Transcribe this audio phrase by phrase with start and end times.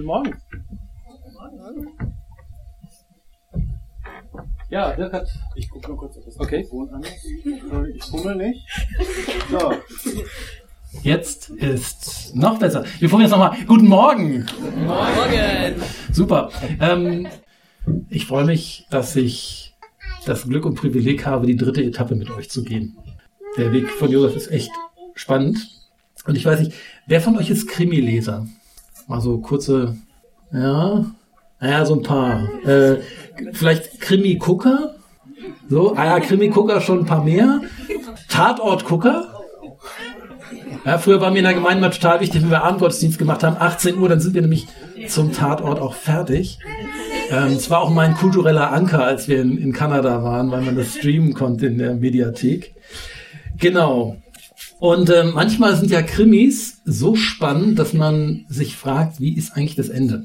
[0.00, 0.34] Guten Morgen.
[4.70, 5.28] Ja, Dirk hat.
[5.56, 6.58] Ich gucke nur kurz, ob das Okay.
[6.58, 7.96] Mikrofon an ist.
[7.96, 8.66] Ich fummel nicht.
[9.50, 9.74] So,
[11.02, 12.84] Jetzt ist noch besser.
[12.98, 13.58] Wir probieren jetzt nochmal.
[13.66, 14.46] Guten Morgen.
[14.86, 15.74] Morgen!
[16.10, 16.50] Super.
[16.80, 17.28] Ähm,
[18.08, 19.74] ich freue mich, dass ich
[20.24, 22.96] das Glück und Privileg habe, die dritte Etappe mit euch zu gehen.
[23.58, 24.70] Der Weg von Josef ist echt
[25.14, 25.58] spannend.
[26.24, 26.72] Und ich weiß nicht,
[27.06, 28.46] wer von euch ist Krimileser?
[29.10, 29.96] Mal so kurze,
[30.52, 31.04] ja,
[31.58, 32.48] naja, so ein paar.
[32.64, 32.98] Äh,
[33.54, 34.94] vielleicht Krimi-Gucker?
[35.68, 37.60] So, ah ja, Krimi-Gucker schon ein paar mehr.
[38.28, 39.34] Tatort-Gucker?
[40.84, 43.56] Ja, früher war mir in der Gemeinde mal total wichtig, wenn wir Abendgottesdienst gemacht haben,
[43.58, 44.68] 18 Uhr, dann sind wir nämlich
[45.08, 46.60] zum Tatort auch fertig.
[47.32, 50.76] Ähm, es war auch mein kultureller Anker, als wir in, in Kanada waren, weil man
[50.76, 52.76] das streamen konnte in der Mediathek.
[53.58, 54.18] Genau.
[54.80, 59.76] Und ähm, manchmal sind ja Krimis so spannend, dass man sich fragt, wie ist eigentlich
[59.76, 60.24] das Ende?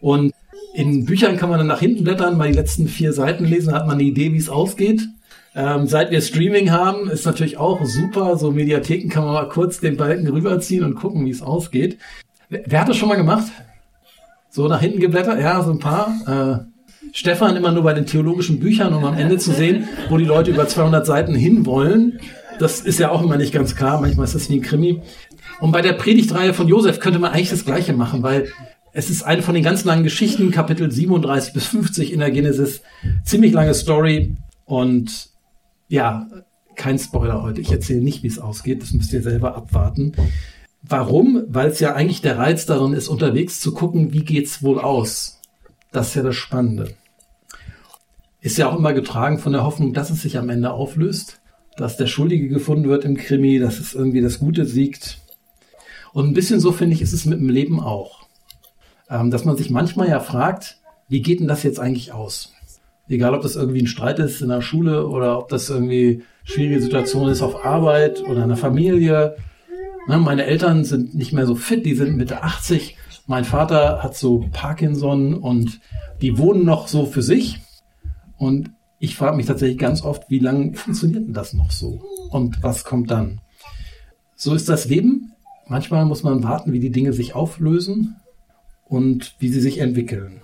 [0.00, 0.32] Und
[0.72, 3.80] in Büchern kann man dann nach hinten blättern, mal die letzten vier Seiten lesen, dann
[3.80, 5.08] hat man eine Idee, wie es ausgeht.
[5.56, 8.36] Ähm, seit wir Streaming haben, ist natürlich auch super.
[8.36, 11.98] So Mediatheken kann man mal kurz den Balken rüberziehen und gucken, wie es ausgeht.
[12.48, 13.50] Wer, wer hat das schon mal gemacht?
[14.50, 15.40] So nach hinten geblättert?
[15.40, 16.68] Ja, so ein paar.
[16.70, 16.76] Äh,
[17.12, 20.50] Stefan immer nur bei den theologischen Büchern, um am Ende zu sehen, wo die Leute
[20.50, 22.20] über 200 Seiten hinwollen.
[22.58, 24.00] Das ist ja auch immer nicht ganz klar.
[24.00, 25.02] Manchmal ist das wie ein Krimi.
[25.60, 28.48] Und bei der Predigtreihe von Josef könnte man eigentlich das Gleiche machen, weil
[28.92, 32.82] es ist eine von den ganz langen Geschichten, Kapitel 37 bis 50 in der Genesis.
[33.24, 35.28] Ziemlich lange Story und
[35.88, 36.26] ja,
[36.76, 37.60] kein Spoiler heute.
[37.60, 38.82] Ich erzähle nicht, wie es ausgeht.
[38.82, 40.12] Das müsst ihr selber abwarten.
[40.82, 41.42] Warum?
[41.48, 45.40] Weil es ja eigentlich der Reiz darin ist, unterwegs zu gucken, wie geht's wohl aus.
[45.92, 46.94] Das ist ja das Spannende.
[48.40, 51.40] Ist ja auch immer getragen von der Hoffnung, dass es sich am Ende auflöst,
[51.76, 55.18] dass der Schuldige gefunden wird im Krimi, dass es irgendwie das Gute siegt.
[56.12, 58.26] Und ein bisschen so finde ich, ist es mit dem Leben auch.
[59.08, 60.78] Ähm, dass man sich manchmal ja fragt,
[61.08, 62.52] wie geht denn das jetzt eigentlich aus?
[63.08, 66.80] Egal, ob das irgendwie ein Streit ist in der Schule oder ob das irgendwie schwierige
[66.80, 69.36] Situation ist auf Arbeit oder in der Familie.
[70.08, 72.96] Ne, meine Eltern sind nicht mehr so fit, die sind Mitte 80.
[73.26, 75.80] Mein Vater hat so Parkinson und
[76.20, 77.60] die wohnen noch so für sich.
[78.38, 82.02] Und ich frage mich tatsächlich ganz oft, wie lange funktioniert denn das noch so?
[82.30, 83.40] Und was kommt dann?
[84.34, 85.32] So ist das Leben.
[85.68, 88.16] Manchmal muss man warten, wie die Dinge sich auflösen
[88.84, 90.42] und wie sie sich entwickeln.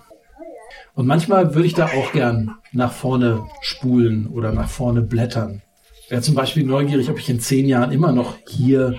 [0.95, 5.61] Und manchmal würde ich da auch gern nach vorne spulen oder nach vorne blättern.
[6.09, 8.95] Wäre zum Beispiel neugierig, ob ich in zehn Jahren immer noch hier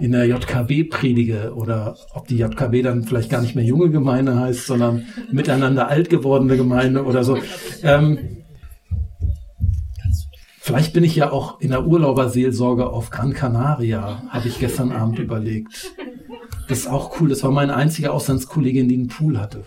[0.00, 4.38] in der JKB predige oder ob die JKB dann vielleicht gar nicht mehr junge Gemeinde
[4.38, 7.38] heißt, sondern miteinander alt gewordene Gemeinde oder so.
[7.82, 8.41] Ähm,
[10.62, 15.18] vielleicht bin ich ja auch in der Urlauberseelsorge auf Gran Canaria, habe ich gestern Abend
[15.18, 15.92] überlegt.
[16.68, 17.28] Das ist auch cool.
[17.28, 19.64] Das war meine einzige Auslandskollegin, die einen Pool hatte.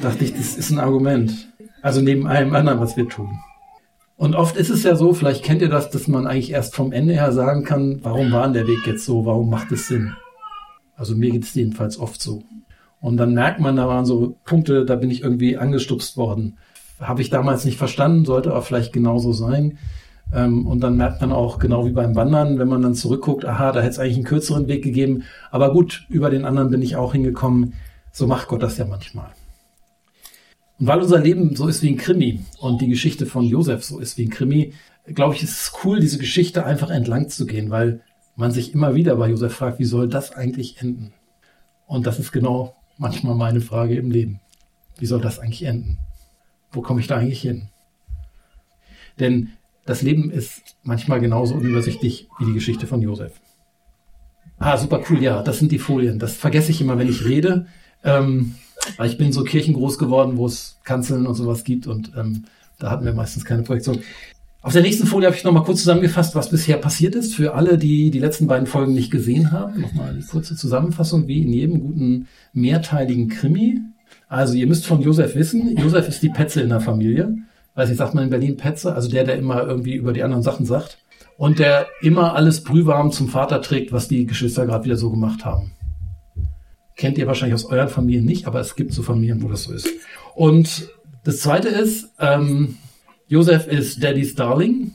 [0.00, 1.52] Dachte ich, das ist ein Argument.
[1.82, 3.38] Also neben allem anderen, was wir tun.
[4.16, 6.92] Und oft ist es ja so, vielleicht kennt ihr das, dass man eigentlich erst vom
[6.92, 10.14] Ende her sagen kann, warum war denn der Weg jetzt so, warum macht es Sinn?
[10.96, 12.42] Also mir geht es jedenfalls oft so.
[13.00, 16.58] Und dann merkt man, da waren so Punkte, da bin ich irgendwie angestupst worden.
[16.98, 19.78] Habe ich damals nicht verstanden, sollte aber vielleicht genauso sein.
[20.32, 23.72] Ähm, und dann merkt man auch, genau wie beim Wandern, wenn man dann zurückguckt, aha,
[23.72, 25.24] da hätte es eigentlich einen kürzeren Weg gegeben.
[25.50, 27.74] Aber gut, über den anderen bin ich auch hingekommen.
[28.12, 29.30] So macht Gott das ja manchmal.
[30.78, 33.98] Und weil unser Leben so ist wie ein Krimi und die Geschichte von Josef so
[33.98, 34.74] ist wie ein Krimi,
[35.06, 38.02] glaube ich, ist es cool, diese Geschichte einfach entlang zu gehen, weil
[38.36, 41.12] man sich immer wieder bei Josef fragt, wie soll das eigentlich enden?
[41.86, 44.40] Und das ist genau manchmal meine Frage im Leben.
[44.98, 45.98] Wie soll das eigentlich enden?
[46.70, 47.68] Wo komme ich da eigentlich hin?
[49.18, 49.50] Denn
[49.88, 53.32] das Leben ist manchmal genauso unübersichtlich wie die Geschichte von Josef.
[54.58, 56.18] Ah, super cool, ja, das sind die Folien.
[56.18, 57.66] Das vergesse ich immer, wenn ich rede.
[58.04, 58.54] Ähm,
[58.98, 62.44] weil ich bin so kirchengroß geworden, wo es Kanzeln und sowas gibt und ähm,
[62.78, 64.00] da hatten wir meistens keine Projektion.
[64.60, 67.34] Auf der nächsten Folie habe ich nochmal kurz zusammengefasst, was bisher passiert ist.
[67.34, 71.42] Für alle, die die letzten beiden Folgen nicht gesehen haben, nochmal eine kurze Zusammenfassung, wie
[71.42, 73.80] in jedem guten mehrteiligen Krimi.
[74.28, 77.36] Also ihr müsst von Josef wissen, Josef ist die Petze in der Familie.
[77.78, 80.42] Weiß ich, sagt man in Berlin Petze, also der, der immer irgendwie über die anderen
[80.42, 80.98] Sachen sagt.
[81.36, 85.44] und der immer alles brühwarm zum Vater trägt, was die Geschwister gerade wieder so gemacht
[85.44, 85.70] haben.
[86.96, 89.72] Kennt ihr wahrscheinlich aus euren Familien nicht, aber es gibt so Familien, wo das so
[89.72, 89.88] ist.
[90.34, 90.88] Und
[91.22, 92.78] das Zweite ist, ähm,
[93.28, 94.94] Josef ist Daddy's Darling.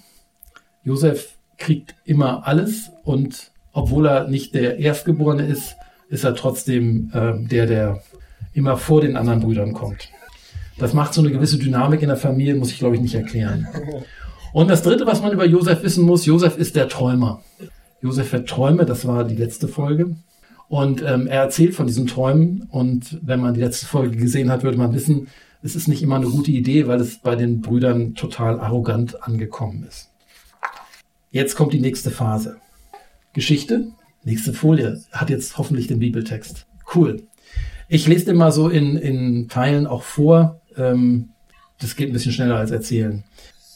[0.84, 5.78] Josef kriegt immer alles und obwohl er nicht der Erstgeborene ist,
[6.10, 8.04] ist er trotzdem äh, der, der
[8.52, 10.10] immer vor den anderen Brüdern kommt.
[10.78, 13.68] Das macht so eine gewisse Dynamik in der Familie, muss ich glaube ich nicht erklären.
[14.54, 17.42] Und das Dritte, was man über Josef wissen muss, Josef ist der Träumer.
[18.02, 20.16] Josef hat Träume, das war die letzte Folge.
[20.68, 22.68] Und ähm, er erzählt von diesen Träumen.
[22.70, 25.28] Und wenn man die letzte Folge gesehen hat, würde man wissen,
[25.62, 29.86] es ist nicht immer eine gute Idee, weil es bei den Brüdern total arrogant angekommen
[29.88, 30.10] ist.
[31.32, 32.58] Jetzt kommt die nächste Phase.
[33.34, 33.88] Geschichte.
[34.24, 36.66] Nächste Folie hat jetzt hoffentlich den Bibeltext.
[36.94, 37.24] Cool.
[37.88, 40.62] Ich lese den mal so in, in Teilen auch vor.
[40.78, 41.30] Ähm,
[41.80, 43.24] das geht ein bisschen schneller als erzählen.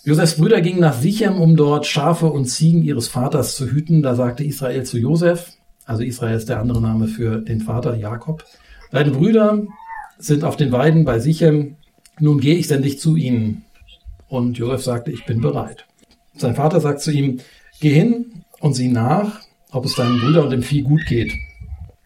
[0.04, 4.02] Josefs Brüder gingen nach Sichem, um dort Schafe und Ziegen ihres Vaters zu hüten.
[4.02, 5.52] Da sagte Israel zu Josef,
[5.86, 8.46] also Israel ist der andere Name für den Vater Jakob.
[8.92, 9.64] Deine Brüder
[10.18, 11.76] sind auf den Weiden bei Sichem.
[12.20, 13.64] Nun gehe ich sende dich zu ihnen.
[14.30, 15.86] Und Josef sagte, ich bin bereit.
[16.36, 17.40] Sein Vater sagt zu ihm,
[17.82, 19.42] geh hin und sieh nach,
[19.72, 21.34] ob es deinem Bruder und dem Vieh gut geht.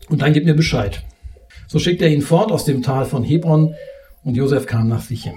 [0.09, 1.03] Und dann gib mir Bescheid.
[1.67, 3.75] So schickte er ihn fort aus dem Tal von Hebron
[4.23, 5.35] und Josef kam nach Sichem.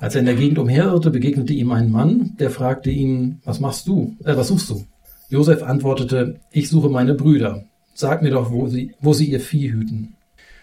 [0.00, 3.88] Als er in der Gegend umherirrte, begegnete ihm ein Mann, der fragte ihn, was machst
[3.88, 4.84] du, äh, was suchst du?
[5.28, 7.64] Josef antwortete, ich suche meine Brüder.
[7.94, 10.14] Sag mir doch, wo sie, wo sie ihr Vieh hüten.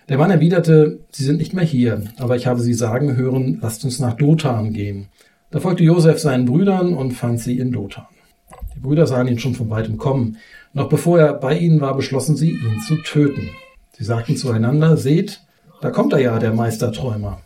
[0.08, 3.84] Der Mann erwiderte, sie sind nicht mehr hier, aber ich habe sie sagen hören, lasst
[3.84, 5.08] uns nach Dothan gehen.
[5.52, 8.06] Da folgte Josef seinen Brüdern und fand sie in Dothan.
[8.76, 10.38] Die Brüder sahen ihn schon von weitem kommen.
[10.74, 13.50] Noch bevor er bei ihnen war, beschlossen sie, ihn zu töten.
[13.94, 15.42] Sie sagten zueinander, seht,
[15.82, 17.42] da kommt er ja, der Meisterträumer.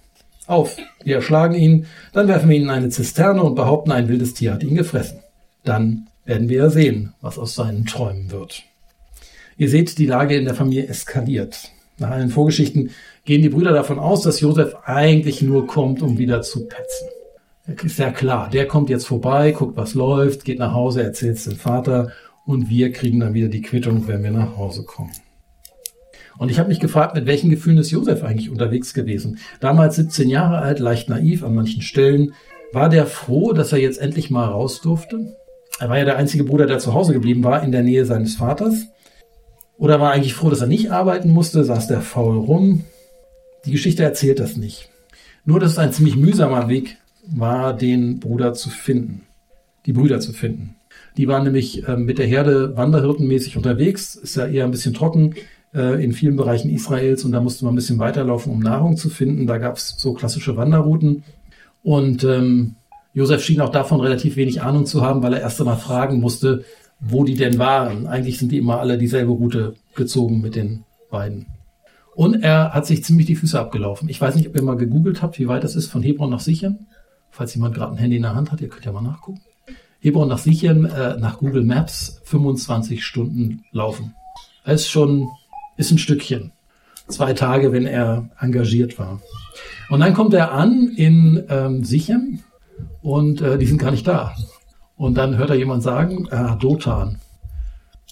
[0.50, 4.34] Auf, wir erschlagen ihn, dann werfen wir ihn in eine Zisterne und behaupten, ein wildes
[4.34, 5.20] Tier hat ihn gefressen.
[5.64, 8.64] Dann werden wir ja sehen, was aus seinen Träumen wird.
[9.58, 11.70] Ihr seht, die Lage in der Familie eskaliert.
[12.00, 12.90] Nach allen Vorgeschichten
[13.26, 17.10] gehen die Brüder davon aus, dass Josef eigentlich nur kommt, um wieder zu petzen.
[17.86, 21.44] Ist ja klar, der kommt jetzt vorbei, guckt, was läuft, geht nach Hause, erzählt es
[21.44, 22.12] dem Vater
[22.48, 25.12] und wir kriegen dann wieder die Quittung, wenn wir nach Hause kommen.
[26.40, 29.40] Und ich habe mich gefragt, mit welchen Gefühlen ist Josef eigentlich unterwegs gewesen?
[29.60, 32.34] Damals 17 Jahre alt, leicht naiv an manchen Stellen.
[32.72, 35.36] War der froh, dass er jetzt endlich mal raus durfte?
[35.82, 38.36] Er war ja der einzige Bruder, der zu Hause geblieben war, in der Nähe seines
[38.36, 38.88] Vaters.
[39.78, 42.86] Oder war er eigentlich froh, dass er nicht arbeiten musste, saß der faul rum?
[43.66, 44.90] Die Geschichte erzählt das nicht.
[45.44, 49.24] Nur, dass es ein ziemlich mühsamer Weg war, den Bruder zu finden.
[49.86, 50.78] Die Brüder zu finden.
[51.18, 54.16] Die waren nämlich äh, mit der Herde wanderhirtenmäßig unterwegs.
[54.16, 55.36] Ist ja eher ein bisschen trocken
[55.74, 59.10] äh, in vielen Bereichen Israels und da musste man ein bisschen weiterlaufen, um Nahrung zu
[59.10, 59.48] finden.
[59.48, 61.24] Da gab es so klassische Wanderrouten.
[61.84, 62.76] Und ähm,
[63.14, 66.64] Josef schien auch davon relativ wenig Ahnung zu haben, weil er erst einmal fragen musste,
[67.00, 68.08] wo die denn waren.
[68.08, 71.48] Eigentlich sind die immer alle dieselbe Route gezogen mit den beiden.
[72.16, 74.10] Und er hat sich ziemlich die Füße abgelaufen.
[74.10, 76.42] Ich weiß nicht, ob ihr mal gegoogelt habt, wie weit das ist von Hebron nach
[76.42, 76.88] Sichem.
[77.32, 79.42] Falls jemand gerade ein Handy in der Hand hat, ihr könnt ja mal nachgucken.
[80.02, 84.16] Hebron nach Sichem, äh, nach Google Maps, 25 Stunden laufen.
[84.66, 85.30] Das ist schon
[85.80, 86.52] ist ein Stückchen.
[87.08, 89.22] Zwei Tage, wenn er engagiert war.
[89.90, 92.44] Und dann kommt er an in ähm, Sichem
[93.02, 94.36] und äh, die sind gar nicht da.
[94.98, 97.20] Und dann hört er jemand sagen, äh, Dotan.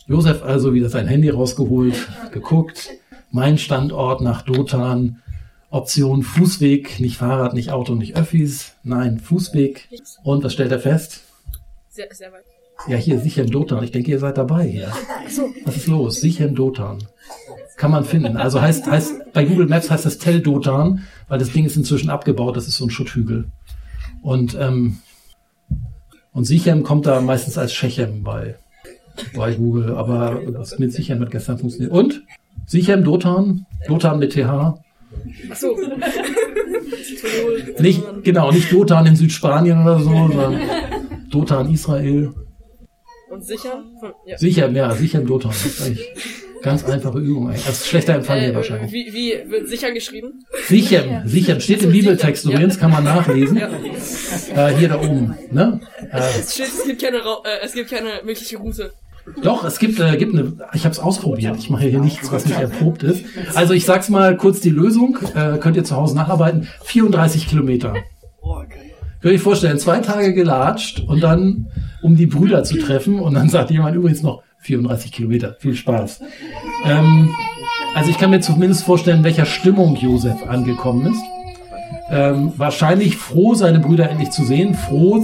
[0.07, 2.89] Josef also wieder sein Handy rausgeholt, geguckt,
[3.29, 5.21] mein Standort nach Dotan,
[5.69, 9.89] Option Fußweg, nicht Fahrrad, nicht Auto, nicht Öffis, nein, Fußweg.
[10.23, 11.23] Und was stellt er fest?
[11.89, 12.45] Sehr, sehr weit.
[12.85, 13.83] Ja, hier, Sichem Dotan.
[13.83, 14.91] Ich denke, ihr seid dabei hier.
[15.65, 16.21] Was ist los?
[16.21, 16.99] Sichem Dotan.
[17.75, 18.37] Kann man finden.
[18.37, 22.09] Also heißt, heißt, bei Google Maps heißt das Tel Dotan, weil das Ding ist inzwischen
[22.09, 22.55] abgebaut.
[22.55, 23.45] Das ist so ein Schutthügel.
[24.21, 24.97] Und, ähm,
[26.33, 28.55] und Sichem kommt da meistens als Schechem bei,
[29.35, 29.95] bei Google.
[29.95, 31.91] Aber das mit Sichem hat gestern funktioniert.
[31.91, 32.23] Und?
[32.65, 33.65] Sichem Dotan?
[33.87, 34.49] Dotan mit TH?
[35.51, 35.77] Ach so.
[37.79, 40.59] Nicht, genau, nicht Dotan in Südspanien oder so, sondern
[41.29, 42.33] Dotan Israel.
[43.29, 43.85] Und sichern?
[44.25, 44.37] Ja.
[44.37, 45.51] Sicher, ja, sicher im Dotan.
[45.51, 46.07] Das ist eigentlich
[46.61, 47.47] ganz einfache Übung.
[47.49, 47.65] Eigentlich.
[47.65, 48.91] Das ist schlechter Empfang hier Äh, wahrscheinlich.
[48.91, 50.45] wie, wie wird sicher geschrieben?
[50.67, 51.59] Sicher, sicher.
[51.59, 52.79] Steht im Bibeltext sicher, übrigens, ja.
[52.81, 53.57] kann man nachlesen.
[54.55, 54.69] Ja.
[54.69, 55.37] Äh, hier da oben.
[55.51, 55.79] Ne?
[56.11, 57.21] Äh, Es steht, es gibt keine, äh,
[57.63, 58.91] es gibt keine mögliche Route.
[59.41, 61.57] doch, es gibt, äh, gibt eine, ich habe es ausprobiert.
[61.57, 63.25] Ich mache hier nichts, was nicht erprobt ist.
[63.55, 65.17] Also ich sag's mal kurz die Lösung.
[65.35, 66.67] Äh, könnt ihr zu Hause nacharbeiten.
[66.85, 67.93] 34 Kilometer.
[69.27, 71.65] Könnt ihr euch vorstellen, zwei Tage gelatscht und dann,
[72.01, 73.19] um die Brüder zu treffen.
[73.19, 75.57] Und dann sagt jemand übrigens noch 34 Kilometer.
[75.59, 76.21] Viel Spaß.
[76.85, 77.29] Ähm,
[77.93, 81.21] also ich kann mir zumindest vorstellen, in welcher Stimmung Josef angekommen ist.
[82.09, 84.75] Ähm, wahrscheinlich froh, seine Brüder endlich zu sehen.
[84.75, 85.21] Froh,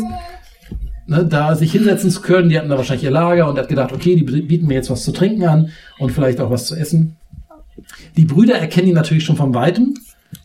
[1.07, 2.50] ne, da sich hinsetzen zu können.
[2.50, 5.05] Die hatten da wahrscheinlich ihr Lager und hat gedacht, okay, die bieten mir jetzt was
[5.05, 7.15] zu trinken an und vielleicht auch was zu essen.
[8.17, 9.93] Die Brüder erkennen ihn natürlich schon von Weitem.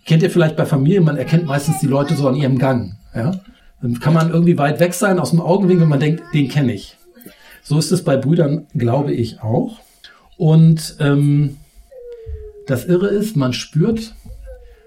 [0.07, 2.95] Kennt ihr vielleicht bei Familien, man erkennt meistens die Leute so an ihrem Gang.
[3.19, 3.41] Ja?
[3.83, 6.97] Dann kann man irgendwie weit weg sein aus dem Augenwinkel man denkt, den kenne ich.
[7.63, 9.79] So ist es bei Brüdern, glaube ich, auch.
[10.37, 11.57] Und ähm,
[12.67, 14.15] das Irre ist, man spürt,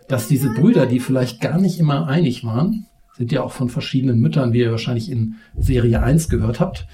[0.08, 2.86] dass diese Brüder, die vielleicht gar nicht immer einig waren,
[3.18, 6.88] sind ja auch von verschiedenen Müttern, wie ihr wahrscheinlich in Serie 1 gehört habt,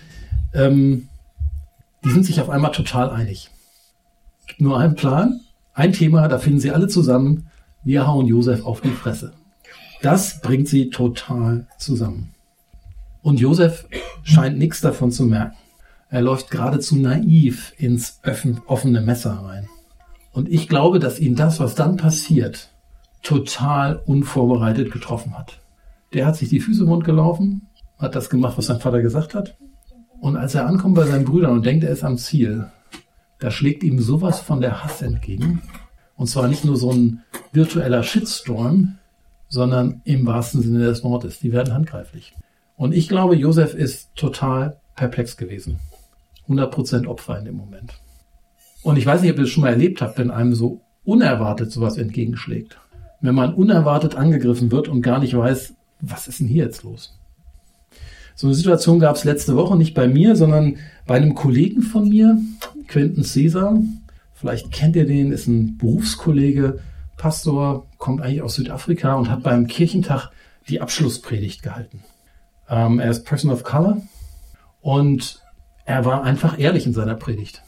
[0.54, 1.08] ähm,
[2.04, 3.50] die sind sich auf einmal total einig.
[4.58, 5.42] Nur einen Plan,
[5.74, 7.48] ein Thema, da finden sie alle zusammen,
[7.84, 9.34] wir hauen Josef auf die Fresse.
[10.02, 12.34] Das bringt sie total zusammen.
[13.22, 13.88] Und Josef
[14.24, 15.58] scheint nichts davon zu merken.
[16.10, 18.22] Er läuft geradezu naiv ins
[18.68, 19.68] offene Messer rein.
[20.32, 22.70] Und ich glaube, dass ihn das, was dann passiert,
[23.24, 25.60] total unvorbereitet getroffen hat.
[26.14, 29.36] Der hat sich die Füße im Mund gelaufen, hat das gemacht, was sein Vater gesagt
[29.36, 29.58] hat.
[30.22, 32.68] Und als er ankommt bei seinen Brüdern und denkt, er ist am Ziel,
[33.40, 35.62] da schlägt ihm sowas von der Hass entgegen.
[36.16, 38.98] Und zwar nicht nur so ein virtueller Shitstorm,
[39.50, 41.40] sondern im wahrsten Sinne des Wortes.
[41.40, 42.34] Die werden handgreiflich.
[42.76, 45.80] Und ich glaube, Josef ist total perplex gewesen.
[46.48, 47.94] 100% Opfer in dem Moment.
[48.84, 51.72] Und ich weiß nicht, ob ihr das schon mal erlebt habt, wenn einem so unerwartet
[51.72, 52.78] sowas entgegenschlägt.
[53.22, 57.18] Wenn man unerwartet angegriffen wird und gar nicht weiß, was ist denn hier jetzt los?
[58.36, 60.78] So eine Situation gab es letzte Woche nicht bei mir, sondern
[61.08, 62.38] bei einem Kollegen von mir,
[62.88, 63.82] Quentin Caesar.
[64.36, 66.80] Vielleicht kennt ihr den, ist ein Berufskollege,
[67.18, 70.30] Pastor, kommt eigentlich aus Südafrika und hat beim Kirchentag
[70.70, 72.04] die Abschlusspredigt gehalten.
[72.70, 74.02] Ähm, er ist Person of Color
[74.82, 75.42] und
[75.86, 77.64] er war einfach ehrlich in seiner Predigt.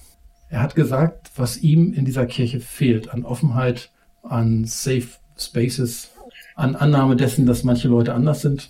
[0.49, 3.91] Er hat gesagt, was ihm in dieser Kirche fehlt an Offenheit,
[4.23, 6.11] an Safe Spaces,
[6.55, 8.69] an Annahme dessen, dass manche Leute anders sind.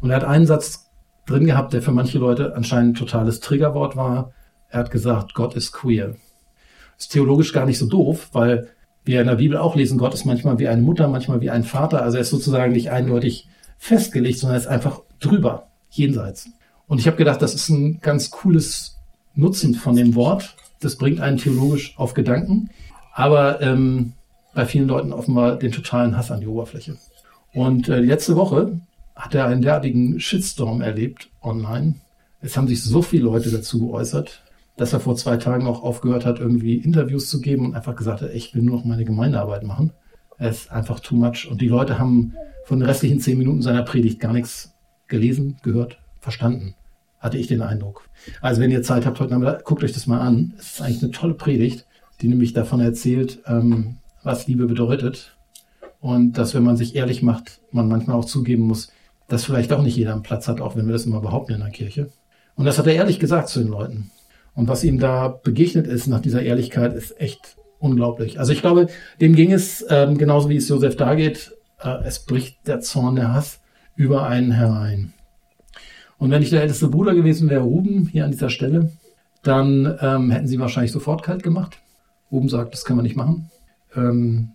[0.00, 0.90] Und er hat einen Satz
[1.26, 4.32] drin gehabt, der für manche Leute anscheinend ein totales Triggerwort war.
[4.68, 6.16] Er hat gesagt, Gott ist queer.
[6.98, 8.68] Ist theologisch gar nicht so doof, weil
[9.04, 11.64] wir in der Bibel auch lesen, Gott ist manchmal wie eine Mutter, manchmal wie ein
[11.64, 12.02] Vater.
[12.02, 16.50] Also er ist sozusagen nicht eindeutig festgelegt, sondern er ist einfach drüber, jenseits.
[16.86, 18.98] Und ich habe gedacht, das ist ein ganz cooles
[19.34, 20.56] Nutzen von dem Wort.
[20.80, 22.70] Das bringt einen theologisch auf Gedanken.
[23.14, 24.12] Aber ähm,
[24.54, 26.96] bei vielen Leuten offenbar den totalen Hass an die Oberfläche.
[27.52, 28.80] Und äh, letzte Woche
[29.14, 31.94] hat er einen derartigen Shitstorm erlebt online.
[32.40, 34.42] Es haben sich so viele Leute dazu geäußert,
[34.80, 38.22] dass er vor zwei Tagen auch aufgehört hat, irgendwie Interviews zu geben und einfach gesagt
[38.22, 39.92] hat, ich will nur noch meine Gemeindearbeit machen.
[40.38, 41.48] Es ist einfach too much.
[41.50, 42.32] Und die Leute haben
[42.64, 44.72] von den restlichen zehn Minuten seiner Predigt gar nichts
[45.06, 46.76] gelesen, gehört, verstanden.
[47.18, 48.08] Hatte ich den Eindruck.
[48.40, 50.54] Also wenn ihr Zeit habt heute Nachmittag, guckt euch das mal an.
[50.58, 51.86] Es ist eigentlich eine tolle Predigt,
[52.22, 55.36] die nämlich davon erzählt, ähm, was Liebe bedeutet.
[56.00, 58.90] Und dass, wenn man sich ehrlich macht, man manchmal auch zugeben muss,
[59.28, 61.60] dass vielleicht auch nicht jeder einen Platz hat, auch wenn wir das immer behaupten in
[61.60, 62.10] der Kirche.
[62.54, 64.10] Und das hat er ehrlich gesagt zu den Leuten.
[64.54, 68.38] Und was ihm da begegnet ist nach dieser Ehrlichkeit, ist echt unglaublich.
[68.38, 68.88] Also ich glaube,
[69.20, 71.52] dem ging es ähm, genauso wie es Josef da geht.
[71.82, 73.60] Äh, es bricht der Zorn, der Hass
[73.96, 75.12] über einen herein.
[76.18, 78.92] Und wenn ich der älteste Bruder gewesen wäre, Ruben, hier an dieser Stelle,
[79.42, 81.78] dann ähm, hätten sie wahrscheinlich sofort kalt gemacht.
[82.30, 83.50] Ruben sagt, das können wir nicht machen.
[83.96, 84.50] Ähm,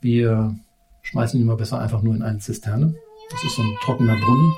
[0.00, 0.54] wir
[1.02, 2.94] schmeißen ihn mal besser einfach nur in eine Zisterne.
[3.30, 4.52] Das ist so ein trockener Brunnen.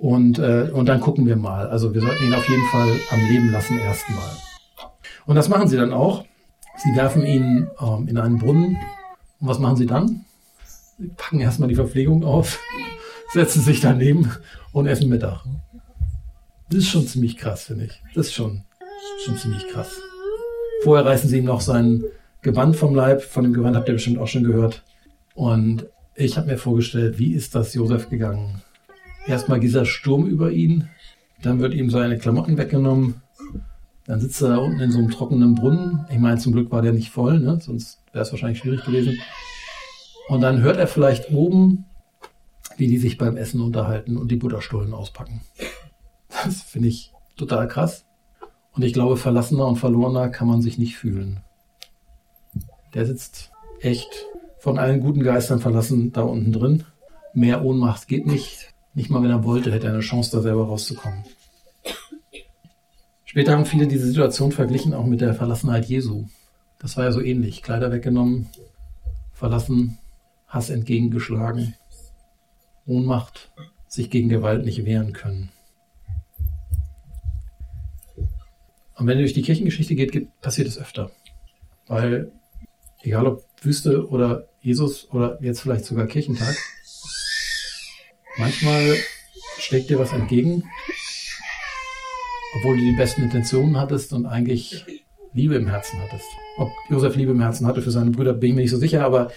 [0.00, 1.68] Und, äh, und dann gucken wir mal.
[1.68, 4.30] Also wir sollten ihn auf jeden Fall am Leben lassen erstmal.
[5.26, 6.24] Und das machen sie dann auch.
[6.78, 8.78] Sie werfen ihn ähm, in einen Brunnen.
[9.40, 10.24] Und was machen sie dann?
[10.96, 12.58] Sie packen erstmal die Verpflegung auf,
[13.32, 14.30] setzen sich daneben
[14.72, 15.44] und essen Mittag.
[16.70, 18.02] Das ist schon ziemlich krass, finde ich.
[18.14, 18.62] Das ist schon,
[19.24, 19.90] schon ziemlich krass.
[20.82, 22.04] Vorher reißen sie ihm noch sein
[22.40, 23.20] Gewand vom Leib.
[23.20, 24.82] Von dem Gewand habt ihr bestimmt auch schon gehört.
[25.34, 28.62] Und ich habe mir vorgestellt, wie ist das Josef gegangen?
[29.26, 30.88] Erstmal dieser Sturm über ihn,
[31.42, 33.22] dann wird ihm seine Klamotten weggenommen,
[34.06, 36.06] dann sitzt er da unten in so einem trockenen Brunnen.
[36.10, 37.60] Ich meine, zum Glück war der nicht voll, ne?
[37.60, 39.18] sonst wäre es wahrscheinlich schwierig gewesen.
[40.28, 41.84] Und dann hört er vielleicht oben,
[42.76, 45.42] wie die sich beim Essen unterhalten und die Butterstullen auspacken.
[46.44, 48.04] Das finde ich total krass.
[48.72, 51.40] Und ich glaube, verlassener und verlorener kann man sich nicht fühlen.
[52.94, 54.26] Der sitzt echt
[54.58, 56.84] von allen guten Geistern verlassen da unten drin.
[57.34, 58.74] Mehr Ohnmacht geht nicht.
[58.94, 61.24] Nicht mal wenn er wollte, hätte er eine Chance, da selber rauszukommen.
[63.24, 66.26] Später haben viele diese Situation verglichen auch mit der Verlassenheit Jesu.
[66.80, 67.62] Das war ja so ähnlich.
[67.62, 68.48] Kleider weggenommen,
[69.32, 69.98] verlassen,
[70.48, 71.74] Hass entgegengeschlagen,
[72.86, 73.52] Ohnmacht,
[73.86, 75.50] sich gegen Gewalt nicht wehren können.
[78.96, 81.10] Und wenn ihr durch die Kirchengeschichte geht, passiert es öfter.
[81.86, 82.32] Weil
[83.02, 86.56] egal ob Wüste oder Jesus oder jetzt vielleicht sogar Kirchentag,
[88.38, 88.96] manchmal
[89.58, 90.64] schlägt dir was entgegen
[92.54, 94.84] obwohl du die besten Intentionen hattest und eigentlich
[95.32, 96.26] Liebe im Herzen hattest.
[96.56, 99.04] Ob Josef Liebe im Herzen hatte für seine Brüder, bin ich mir nicht so sicher,
[99.04, 99.30] aber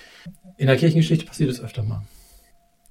[0.58, 2.04] in der Kirchengeschichte passiert es öfter mal.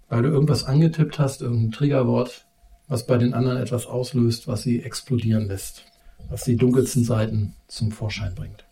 [0.08, 2.46] Weil du irgendwas angetippt hast, irgendein Triggerwort,
[2.88, 5.84] was bei den anderen etwas auslöst, was sie explodieren lässt,
[6.28, 8.64] was die dunkelsten Seiten zum Vorschein bringt.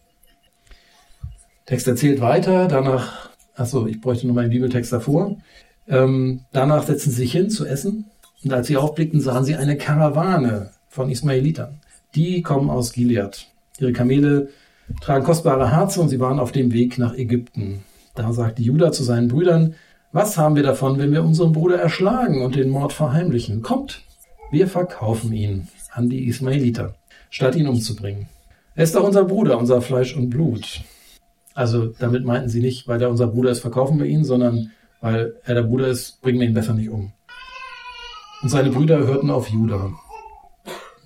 [1.67, 5.37] Text erzählt weiter, danach, achso, ich bräuchte noch mal einen Bibeltext davor.
[5.89, 8.07] Ähm, danach setzen sie sich hin zu essen
[8.45, 11.81] und als sie aufblickten, sahen sie eine Karawane von Ismaelitern.
[12.15, 13.47] Die kommen aus Gilead.
[13.79, 14.49] Ihre Kamele
[15.01, 17.85] tragen kostbare Harze und sie waren auf dem Weg nach Ägypten.
[18.15, 19.75] Da sagte Judah zu seinen Brüdern,
[20.13, 23.63] was haben wir davon, wenn wir unseren Bruder erschlagen und den Mord verheimlichen?
[23.63, 24.03] Kommt,
[24.51, 26.97] wir verkaufen ihn an die Ismaeliter,
[27.31, 28.27] statt ihn umzubringen.
[28.75, 30.83] Er ist doch unser Bruder, unser Fleisch und Blut.
[31.55, 34.71] Also damit meinten sie nicht, weil er unser Bruder ist, verkaufen wir ihn, sondern
[35.01, 37.13] weil er der Bruder ist, bringen wir ihn besser nicht um.
[38.43, 39.93] Und seine Brüder hörten auf Judah.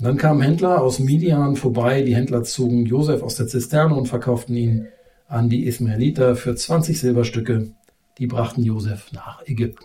[0.00, 2.02] Dann kamen Händler aus Midian vorbei.
[2.02, 4.88] Die Händler zogen Josef aus der Zisterne und verkauften ihn
[5.28, 7.70] an die Ismaeliter für 20 Silberstücke.
[8.18, 9.84] Die brachten Josef nach Ägypten.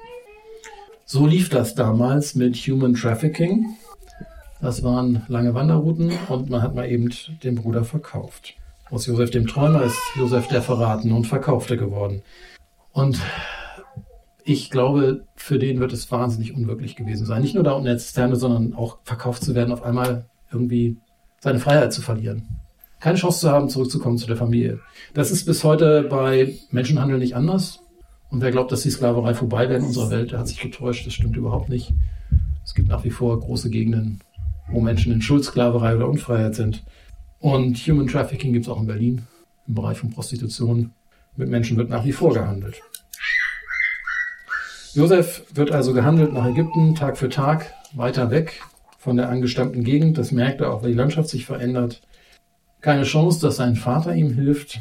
[1.05, 3.75] So lief das damals mit Human Trafficking.
[4.61, 7.09] Das waren lange Wanderrouten und man hat mal eben
[7.43, 8.55] den Bruder verkauft.
[8.91, 12.21] Aus Josef dem Träumer ist Josef der Verratene und Verkaufte geworden.
[12.91, 13.19] Und
[14.51, 17.43] ich glaube, für den wird es wahnsinnig unwirklich gewesen sein.
[17.43, 20.97] Nicht nur da unten der Zisterne, sondern auch verkauft zu werden, auf einmal irgendwie
[21.39, 22.47] seine Freiheit zu verlieren.
[22.99, 24.79] Keine Chance zu haben, zurückzukommen zu der Familie.
[25.13, 27.81] Das ist bis heute bei Menschenhandel nicht anders.
[28.31, 31.05] Und wer glaubt, dass die Sklaverei vorbei wäre in unserer Welt, der hat sich getäuscht.
[31.05, 31.93] Das stimmt überhaupt nicht.
[32.65, 34.19] Es gibt nach wie vor große Gegenden,
[34.71, 36.83] wo Menschen in Schuldsklaverei oder Unfreiheit sind.
[37.39, 39.21] Und Human Trafficking gibt es auch in Berlin
[39.67, 40.91] im Bereich von Prostitution.
[41.37, 42.81] Mit Menschen wird nach wie vor gehandelt.
[44.93, 48.61] Josef wird also gehandelt nach Ägypten, Tag für Tag, weiter weg
[48.97, 50.17] von der angestammten Gegend.
[50.17, 52.01] Das merkt er auch, weil die Landschaft sich verändert.
[52.81, 54.79] Keine Chance, dass sein Vater ihm hilft.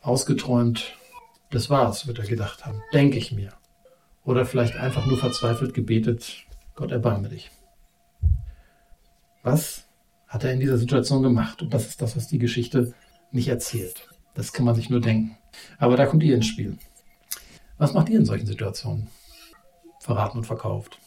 [0.00, 0.94] Ausgeträumt.
[1.50, 2.80] Das war's, wird er gedacht haben.
[2.92, 3.52] Denke ich mir.
[4.24, 7.50] Oder vielleicht einfach nur verzweifelt gebetet, Gott erbarme dich.
[9.42, 9.84] Was
[10.26, 11.62] hat er in dieser Situation gemacht?
[11.62, 12.94] Und das ist das, was die Geschichte
[13.30, 14.08] nicht erzählt.
[14.34, 15.36] Das kann man sich nur denken.
[15.78, 16.78] Aber da kommt ihr ins Spiel.
[17.78, 19.08] Was macht ihr in solchen Situationen?
[20.08, 20.98] Verraten und verkauft.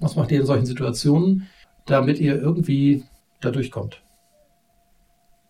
[0.00, 1.48] Was macht ihr in solchen Situationen,
[1.86, 3.04] damit ihr irgendwie
[3.40, 4.02] da durchkommt?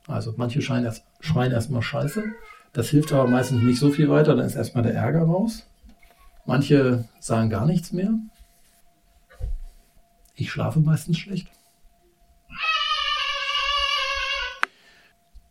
[0.06, 2.22] Also manche schreien, erst, schreien erstmal Scheiße.
[2.72, 5.66] Das hilft aber meistens nicht so viel weiter, dann ist erstmal der Ärger raus.
[6.46, 8.14] Manche sagen gar nichts mehr.
[10.36, 11.48] Ich schlafe meistens schlecht.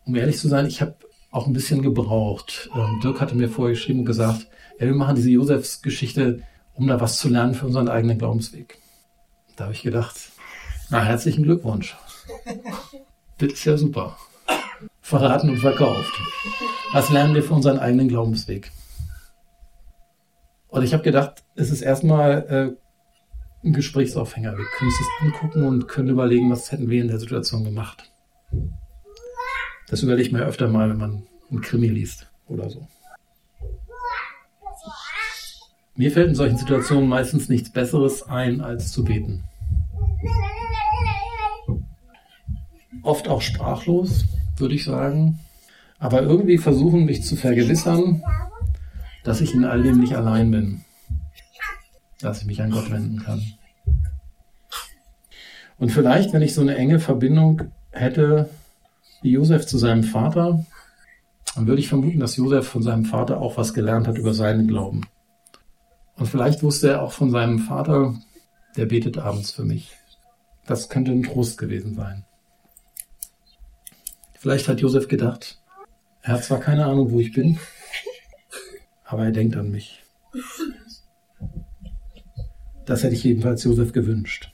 [0.05, 0.95] Um ehrlich zu sein, ich habe
[1.29, 2.69] auch ein bisschen gebraucht.
[2.73, 4.47] Ähm, Dirk hatte mir vorher geschrieben und gesagt,
[4.79, 6.41] ja, wir machen diese Josefs-Geschichte,
[6.75, 8.79] um da was zu lernen für unseren eigenen Glaubensweg.
[9.55, 10.15] Da habe ich gedacht,
[10.89, 11.95] na, herzlichen Glückwunsch.
[13.37, 14.17] Das ist ja super.
[15.01, 16.13] Verraten und verkauft.
[16.93, 18.71] Was lernen wir für unseren eigenen Glaubensweg?
[20.69, 22.77] Und ich habe gedacht, es ist erstmal
[23.63, 24.57] äh, ein Gesprächsaufhänger.
[24.57, 28.11] Wir können uns das angucken und können überlegen, was hätten wir in der Situation gemacht.
[29.87, 32.87] Das überlegt man ja öfter mal, wenn man einen Krimi liest oder so.
[35.95, 39.43] Mir fällt in solchen Situationen meistens nichts Besseres ein, als zu beten.
[43.03, 44.25] Oft auch sprachlos,
[44.57, 45.39] würde ich sagen.
[45.99, 48.23] Aber irgendwie versuchen, mich zu vergewissern,
[49.23, 50.81] dass ich in all dem nicht allein bin.
[52.19, 53.41] Dass ich mich an Gott wenden kann.
[55.77, 58.49] Und vielleicht, wenn ich so eine enge Verbindung hätte
[59.21, 60.65] wie Josef zu seinem Vater,
[61.55, 64.67] dann würde ich vermuten, dass Josef von seinem Vater auch was gelernt hat über seinen
[64.67, 65.03] Glauben.
[66.17, 68.15] Und vielleicht wusste er auch von seinem Vater,
[68.75, 69.91] der betet abends für mich.
[70.65, 72.25] Das könnte ein Trost gewesen sein.
[74.39, 75.61] Vielleicht hat Josef gedacht,
[76.21, 77.59] er hat zwar keine Ahnung, wo ich bin,
[79.05, 80.03] aber er denkt an mich.
[82.85, 84.53] Das hätte ich jedenfalls Josef gewünscht.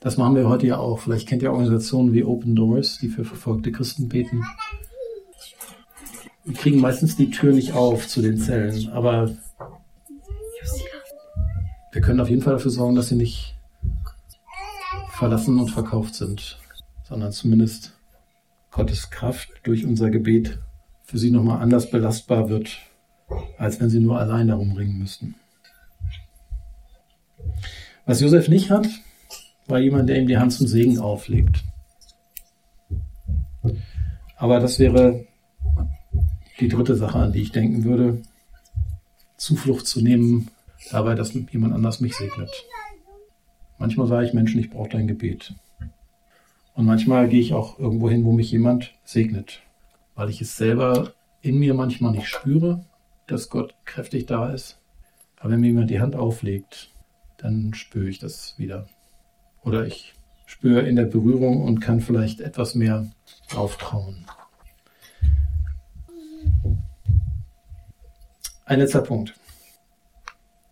[0.00, 0.98] Das machen wir heute ja auch.
[0.98, 4.44] Vielleicht kennt ihr Organisationen wie Open Doors, die für verfolgte Christen beten.
[6.44, 9.30] Wir kriegen meistens die Tür nicht auf zu den Zellen, aber
[11.92, 13.56] wir können auf jeden Fall dafür sorgen, dass sie nicht
[15.12, 16.58] verlassen und verkauft sind,
[17.04, 17.92] sondern zumindest
[18.70, 20.58] Gottes Kraft durch unser Gebet
[21.04, 22.78] für sie nochmal anders belastbar wird,
[23.56, 25.36] als wenn sie nur allein darum ringen müssten.
[28.04, 28.86] Was Josef nicht hat,
[29.66, 31.64] war jemand, der ihm die Hand zum Segen auflegt.
[34.36, 35.26] Aber das wäre
[36.60, 38.22] die dritte Sache, an die ich denken würde.
[39.36, 40.50] Zuflucht zu nehmen,
[40.90, 42.50] dabei, dass jemand anders mich segnet.
[43.78, 45.54] Manchmal sage ich Menschen, ich brauche dein Gebet.
[46.74, 49.62] Und manchmal gehe ich auch irgendwo hin, wo mich jemand segnet,
[50.14, 52.84] weil ich es selber in mir manchmal nicht spüre,
[53.26, 54.78] dass Gott kräftig da ist.
[55.38, 56.90] Aber wenn mir jemand die Hand auflegt,
[57.36, 58.86] dann spüre ich das wieder.
[59.62, 60.14] Oder ich
[60.46, 63.10] spüre in der Berührung und kann vielleicht etwas mehr
[63.54, 64.24] auftrauen.
[68.64, 69.34] Ein letzter Punkt.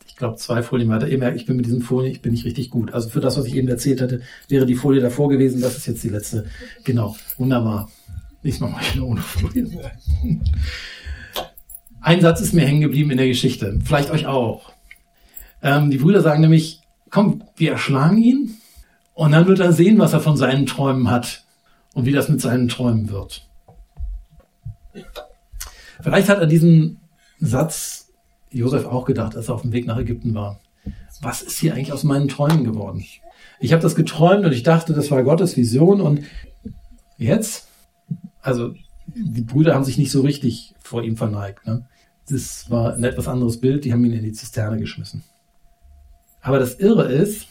[0.07, 1.09] Ich glaube, zwei Folien weiter.
[1.09, 2.92] Ihr merkt, ich bin mit diesen Folien, ich bin nicht richtig gut.
[2.92, 5.61] Also für das, was ich eben erzählt hatte, wäre die Folie davor gewesen.
[5.61, 6.46] Das ist jetzt die letzte.
[6.85, 7.16] Genau.
[7.38, 7.90] Wunderbar.
[8.42, 9.92] Nächstes Mal mache ich ohne Folie.
[12.00, 13.78] Ein Satz ist mir hängen geblieben in der Geschichte.
[13.85, 14.72] Vielleicht euch auch.
[15.62, 18.57] Ähm, die Brüder sagen nämlich, komm, wir erschlagen ihn
[19.14, 21.44] und dann wird er sehen, was er von seinen Träumen hat
[21.94, 23.46] und wie das mit seinen Träumen wird.
[26.00, 26.98] Vielleicht hat er diesen
[27.42, 28.12] Satz
[28.50, 30.61] Josef auch gedacht, als er auf dem Weg nach Ägypten war.
[31.20, 33.05] Was ist hier eigentlich aus meinen Träumen geworden?
[33.61, 36.22] Ich habe das geträumt und ich dachte, das war Gottes Vision und
[37.16, 37.68] jetzt,
[38.40, 38.74] also
[39.07, 41.66] die Brüder haben sich nicht so richtig vor ihm verneigt.
[41.66, 41.87] Ne?
[42.28, 45.24] Das war ein etwas anderes Bild, die haben ihn in die Zisterne geschmissen.
[46.40, 47.46] Aber das Irre ist,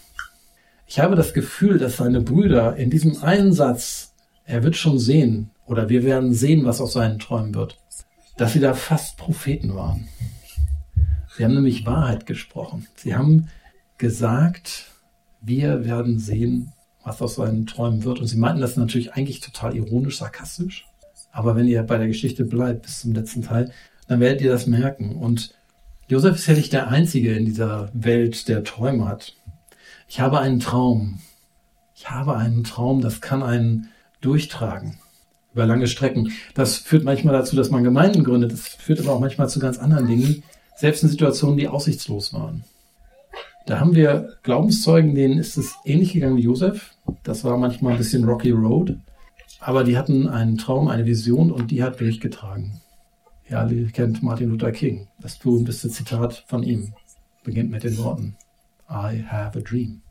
[0.87, 4.13] ich habe das Gefühl, dass seine Brüder in diesem einen Satz,
[4.45, 7.80] er wird schon sehen, oder wir werden sehen, was aus seinen Träumen wird,
[8.41, 10.07] dass sie da fast Propheten waren.
[11.37, 12.87] Sie haben nämlich Wahrheit gesprochen.
[12.95, 13.49] Sie haben
[13.99, 14.85] gesagt,
[15.41, 16.73] wir werden sehen,
[17.03, 18.19] was aus seinen Träumen wird.
[18.19, 20.87] Und sie meinten das natürlich eigentlich total ironisch, sarkastisch.
[21.31, 23.71] Aber wenn ihr bei der Geschichte bleibt bis zum letzten Teil,
[24.07, 25.17] dann werdet ihr das merken.
[25.17, 25.53] Und
[26.07, 29.35] Josef ist ja nicht der Einzige in dieser Welt, der Träume hat.
[30.07, 31.19] Ich habe einen Traum.
[31.93, 34.97] Ich habe einen Traum, das kann einen durchtragen
[35.53, 36.31] über lange Strecken.
[36.53, 38.53] Das führt manchmal dazu, dass man Gemeinden gründet.
[38.53, 40.43] Das führt aber auch manchmal zu ganz anderen Dingen,
[40.75, 42.63] selbst in Situationen, die aussichtslos waren.
[43.67, 46.95] Da haben wir Glaubenszeugen, denen ist es ähnlich gegangen wie Josef.
[47.23, 48.97] Das war manchmal ein bisschen Rocky Road.
[49.59, 52.81] Aber die hatten einen Traum, eine Vision und die hat durchgetragen.
[53.47, 55.07] Ihr kennt Martin Luther King.
[55.19, 56.93] Das berühmteste Zitat von ihm
[57.43, 58.35] beginnt mit den Worten
[58.89, 60.01] I have a dream.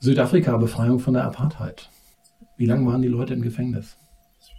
[0.00, 1.88] Südafrika, Befreiung von der Apartheid.
[2.56, 3.96] Wie lange waren die Leute im Gefängnis?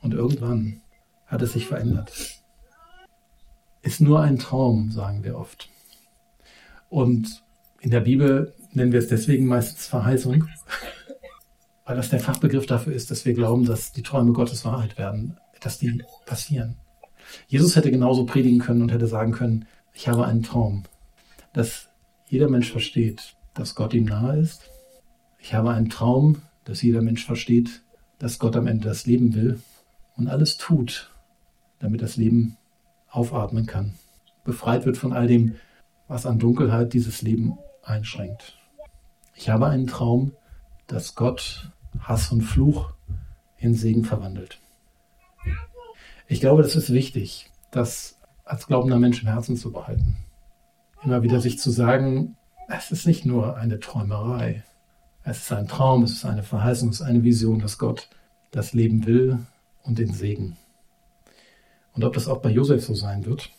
[0.04, 0.82] Und irgendwann
[1.26, 2.12] hat es sich verändert.
[3.82, 5.70] Ist nur ein Traum, sagen wir oft.
[6.90, 7.42] Und
[7.80, 10.44] in der Bibel nennen wir es deswegen meistens Verheißung,
[11.86, 15.38] weil das der Fachbegriff dafür ist, dass wir glauben, dass die Träume Gottes Wahrheit werden,
[15.62, 16.76] dass die passieren.
[17.48, 20.84] Jesus hätte genauso predigen können und hätte sagen können, ich habe einen Traum,
[21.54, 21.88] dass
[22.28, 24.70] jeder Mensch versteht, dass Gott ihm nahe ist.
[25.40, 27.82] Ich habe einen Traum, dass jeder Mensch versteht,
[28.20, 29.60] dass Gott am Ende das Leben will
[30.16, 31.12] und alles tut,
[31.80, 32.58] damit das Leben
[33.10, 33.94] aufatmen kann,
[34.44, 35.56] befreit wird von all dem,
[36.08, 38.58] was an Dunkelheit dieses Leben einschränkt.
[39.36, 40.34] Ich habe einen Traum,
[40.88, 42.94] dass Gott Hass und Fluch
[43.58, 44.60] in Segen verwandelt.
[46.28, 50.18] Ich glaube, das ist wichtig, das als glaubender Mensch im Herzen zu behalten.
[51.04, 54.64] Immer wieder sich zu sagen, es ist nicht nur eine Träumerei.
[55.24, 58.10] Es ist ein Traum, es ist eine Verheißung, es ist eine Vision, dass Gott
[58.52, 59.40] das Leben will
[59.84, 60.58] und den Segen.
[61.94, 63.52] Und ob das auch bei Josef so sein wird,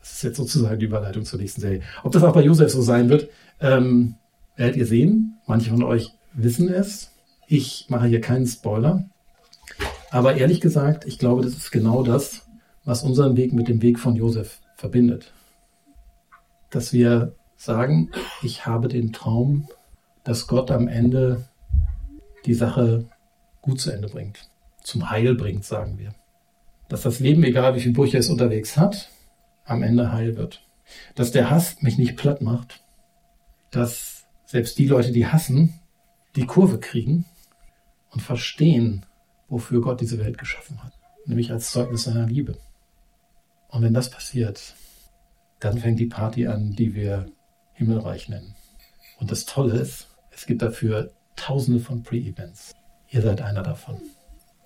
[0.00, 1.82] das ist jetzt sozusagen die Überleitung zur nächsten Serie.
[2.04, 3.28] Ob das auch bei Josef so sein wird,
[3.60, 4.14] ähm,
[4.56, 5.38] werdet ihr sehen.
[5.46, 7.10] Manche von euch wissen es.
[7.48, 9.08] Ich mache hier keinen Spoiler.
[10.10, 12.46] Aber ehrlich gesagt, ich glaube, das ist genau das,
[12.84, 15.32] was unseren Weg mit dem Weg von Josef verbindet.
[16.70, 18.10] Dass wir sagen,
[18.42, 19.68] ich habe den Traum,
[20.24, 21.44] dass Gott am Ende
[22.44, 23.06] die Sache
[23.60, 24.48] gut zu Ende bringt.
[24.86, 26.14] Zum Heil bringt, sagen wir.
[26.88, 29.10] Dass das Leben, egal wie viele Brüche es unterwegs hat,
[29.64, 30.64] am Ende heil wird.
[31.16, 32.84] Dass der Hass mich nicht platt macht.
[33.72, 35.74] Dass selbst die Leute, die hassen,
[36.36, 37.24] die Kurve kriegen
[38.12, 39.04] und verstehen,
[39.48, 40.92] wofür Gott diese Welt geschaffen hat.
[41.24, 42.56] Nämlich als Zeugnis seiner Liebe.
[43.66, 44.76] Und wenn das passiert,
[45.58, 47.26] dann fängt die Party an, die wir
[47.72, 48.54] Himmelreich nennen.
[49.18, 52.72] Und das Tolle ist, es gibt dafür tausende von Pre-Events.
[53.08, 54.00] Ihr seid einer davon.